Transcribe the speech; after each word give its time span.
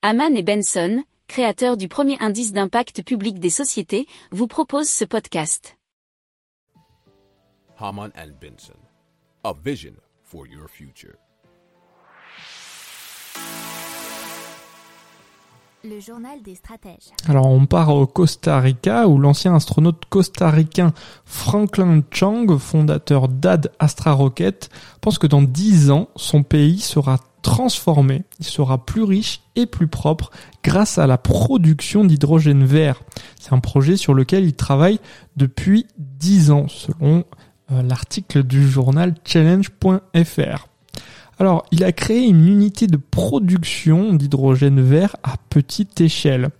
Haman 0.00 0.36
et 0.36 0.44
Benson, 0.44 1.02
créateurs 1.26 1.76
du 1.76 1.88
premier 1.88 2.16
indice 2.20 2.52
d'impact 2.52 3.02
public 3.02 3.40
des 3.40 3.50
sociétés, 3.50 4.06
vous 4.30 4.46
proposent 4.46 4.88
ce 4.88 5.04
podcast. 5.04 5.76
Haman 7.80 8.12
and 8.16 8.30
Benson, 8.40 8.78
a 9.42 9.52
vision 9.52 9.94
for 10.22 10.46
your 10.46 10.68
future. 10.70 11.16
Le 15.82 15.98
journal 15.98 16.42
des 16.42 16.54
stratèges. 16.54 17.10
Alors 17.26 17.46
on 17.46 17.66
part 17.66 17.88
au 17.88 18.06
Costa 18.06 18.60
Rica 18.60 19.08
où 19.08 19.18
l'ancien 19.18 19.56
astronaute 19.56 20.04
costaricain 20.08 20.92
Franklin 21.24 22.02
Chang, 22.12 22.56
fondateur 22.58 23.26
d'AD 23.26 23.72
Astra 23.80 24.12
Rocket, 24.12 24.70
pense 25.00 25.18
que 25.18 25.26
dans 25.26 25.42
10 25.42 25.90
ans, 25.90 26.08
son 26.14 26.44
pays 26.44 26.78
sera 26.78 27.18
transformé, 27.48 28.24
il 28.40 28.44
sera 28.44 28.84
plus 28.84 29.02
riche 29.02 29.40
et 29.56 29.64
plus 29.64 29.86
propre 29.86 30.30
grâce 30.62 30.98
à 30.98 31.06
la 31.06 31.16
production 31.16 32.04
d'hydrogène 32.04 32.62
vert. 32.62 33.00
C'est 33.40 33.54
un 33.54 33.58
projet 33.58 33.96
sur 33.96 34.12
lequel 34.12 34.44
il 34.44 34.52
travaille 34.52 35.00
depuis 35.38 35.86
10 35.96 36.50
ans 36.50 36.66
selon 36.68 37.24
euh, 37.72 37.80
l'article 37.80 38.42
du 38.42 38.68
journal 38.68 39.14
challenge.fr. 39.24 40.68
Alors, 41.38 41.64
il 41.72 41.84
a 41.84 41.92
créé 41.92 42.26
une 42.26 42.46
unité 42.46 42.86
de 42.86 42.98
production 42.98 44.12
d'hydrogène 44.12 44.82
vert 44.82 45.16
à 45.22 45.36
petite 45.48 46.02
échelle. 46.02 46.50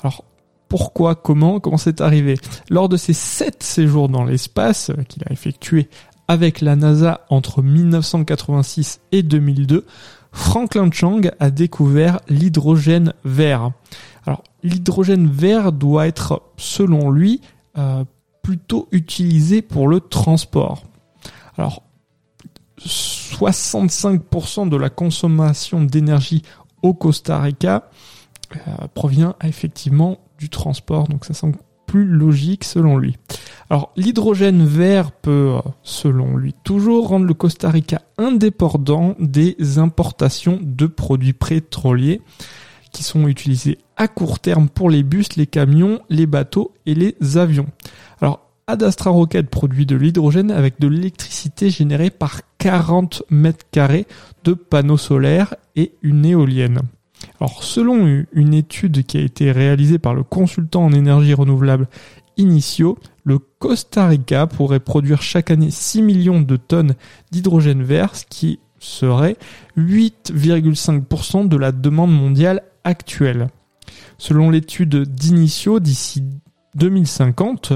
Alors, 0.00 0.24
pourquoi, 0.68 1.14
comment, 1.14 1.60
comment 1.60 1.76
c'est 1.76 2.00
arrivé? 2.00 2.34
Lors 2.68 2.88
de 2.88 2.96
ses 2.96 3.12
sept 3.12 3.62
séjours 3.62 4.08
dans 4.08 4.24
l'espace 4.24 4.90
euh, 4.90 5.04
qu'il 5.04 5.22
a 5.22 5.32
effectué 5.32 5.88
avec 6.26 6.60
la 6.60 6.74
NASA 6.74 7.26
entre 7.30 7.62
1986 7.62 9.00
et 9.12 9.22
2002, 9.22 9.86
Franklin 10.32 10.90
Chang 10.90 11.20
a 11.38 11.50
découvert 11.50 12.20
l'hydrogène 12.28 13.12
vert. 13.24 13.70
Alors, 14.26 14.42
l'hydrogène 14.62 15.28
vert 15.28 15.72
doit 15.72 16.06
être, 16.06 16.42
selon 16.56 17.10
lui, 17.10 17.40
euh, 17.78 18.04
plutôt 18.42 18.88
utilisé 18.92 19.62
pour 19.62 19.88
le 19.88 20.00
transport. 20.00 20.84
Alors, 21.56 21.82
65% 22.78 24.68
de 24.68 24.76
la 24.76 24.90
consommation 24.90 25.82
d'énergie 25.82 26.42
au 26.82 26.94
Costa 26.94 27.38
Rica 27.40 27.88
euh, 28.56 28.58
provient 28.94 29.36
effectivement 29.44 30.18
du 30.38 30.48
transport, 30.48 31.08
donc 31.08 31.24
ça 31.24 31.34
semble 31.34 31.56
plus 31.86 32.04
logique 32.04 32.64
selon 32.64 32.96
lui. 32.96 33.16
Alors 33.72 33.90
l'hydrogène 33.96 34.66
vert 34.66 35.12
peut, 35.12 35.54
euh, 35.56 35.70
selon 35.82 36.36
lui, 36.36 36.54
toujours 36.62 37.08
rendre 37.08 37.24
le 37.24 37.32
Costa 37.32 37.70
Rica 37.70 38.02
indépendant 38.18 39.16
des 39.18 39.78
importations 39.78 40.58
de 40.60 40.84
produits 40.84 41.32
pétroliers 41.32 42.20
qui 42.92 43.02
sont 43.02 43.26
utilisés 43.26 43.78
à 43.96 44.08
court 44.08 44.40
terme 44.40 44.68
pour 44.68 44.90
les 44.90 45.02
bus, 45.02 45.36
les 45.36 45.46
camions, 45.46 46.02
les 46.10 46.26
bateaux 46.26 46.74
et 46.84 46.94
les 46.94 47.16
avions. 47.38 47.64
Alors 48.20 48.40
Adastra 48.66 49.08
Rocket 49.08 49.48
produit 49.48 49.86
de 49.86 49.96
l'hydrogène 49.96 50.50
avec 50.50 50.78
de 50.78 50.88
l'électricité 50.88 51.70
générée 51.70 52.10
par 52.10 52.42
40 52.58 53.22
mètres 53.30 53.64
carrés 53.70 54.06
de 54.44 54.52
panneaux 54.52 54.98
solaires 54.98 55.54
et 55.76 55.92
une 56.02 56.26
éolienne. 56.26 56.82
Alors, 57.40 57.62
selon 57.62 58.24
une 58.32 58.52
étude 58.52 59.04
qui 59.06 59.16
a 59.16 59.20
été 59.20 59.50
réalisée 59.52 59.98
par 59.98 60.12
le 60.12 60.24
consultant 60.24 60.84
en 60.84 60.92
énergie 60.92 61.34
renouvelable 61.34 61.88
Initio, 62.36 62.98
le 63.24 63.38
Costa 63.38 64.06
Rica 64.06 64.46
pourrait 64.46 64.80
produire 64.80 65.22
chaque 65.22 65.50
année 65.50 65.70
6 65.70 66.02
millions 66.02 66.40
de 66.40 66.56
tonnes 66.56 66.94
d'hydrogène 67.30 67.82
vert, 67.82 68.16
ce 68.16 68.24
qui 68.28 68.58
serait 68.78 69.36
8,5% 69.78 71.48
de 71.48 71.56
la 71.56 71.72
demande 71.72 72.12
mondiale 72.12 72.62
actuelle. 72.84 73.48
Selon 74.18 74.50
l'étude 74.50 75.04
d'Initio, 75.04 75.78
d'ici 75.80 76.24
2050, 76.74 77.74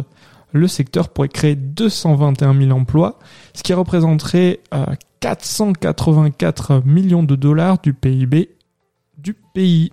le 0.53 0.69
secteur 0.69 1.09
pourrait 1.09 1.29
créer 1.29 1.55
221 1.55 2.59
000 2.59 2.71
emplois, 2.73 3.19
ce 3.55 3.63
qui 3.63 3.73
représenterait 3.73 4.61
484 5.21 6.71
euh, 6.71 6.81
millions 6.85 7.23
de 7.23 7.37
dollars 7.37 7.79
du 7.81 7.93
PIB 7.95 8.51
du 9.19 9.35
pays. 9.35 9.93